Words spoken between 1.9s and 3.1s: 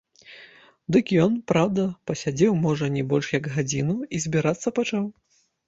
пасядзеў можа не